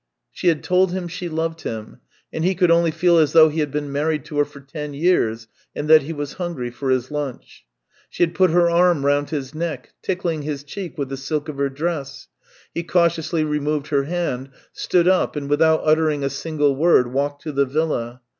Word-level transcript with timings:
She 0.31 0.47
had 0.47 0.63
told 0.63 0.93
him 0.93 1.07
she 1.07 1.29
loved 1.29 1.61
him, 1.61 1.99
and 2.33 2.43
he 2.43 2.55
could 2.55 2.71
only 2.71 2.89
feel 2.89 3.19
as 3.19 3.33
though 3.33 3.49
he 3.49 3.59
had 3.59 3.69
been 3.69 3.91
married 3.91 4.25
to 4.25 4.39
her 4.39 4.45
for 4.45 4.59
ten 4.59 4.95
years, 4.95 5.47
and 5.75 5.87
that 5.87 6.01
he 6.01 6.11
was 6.11 6.33
hungry 6.41 6.71
for 6.71 6.89
his 6.89 7.11
lunch. 7.11 7.67
She 8.09 8.23
had 8.23 8.33
put 8.33 8.49
her 8.49 8.67
arm 8.67 9.05
round 9.05 9.29
his 9.29 9.53
neck, 9.53 9.93
tickling 10.01 10.41
his 10.41 10.63
cheek 10.63 10.97
with 10.97 11.09
the 11.09 11.17
silk 11.17 11.49
of 11.49 11.57
her 11.59 11.69
dress; 11.69 12.27
he 12.73 12.81
THREE 12.81 12.81
YEARS 12.81 12.89
■ 13.13 13.29
311 13.29 13.43
cautiously 13.43 13.43
removed 13.43 13.87
her 13.89 14.03
hand, 14.05 14.49
stood 14.73 15.07
up, 15.07 15.35
and 15.35 15.47
with 15.47 15.61
out 15.61 15.81
uttering 15.83 16.23
a 16.23 16.31
single 16.31 16.75
word, 16.75 17.13
walked 17.13 17.43
to 17.43 17.51
the 17.51 17.65
villa. 17.67 18.21